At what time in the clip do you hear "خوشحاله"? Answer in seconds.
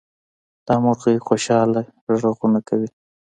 1.27-1.81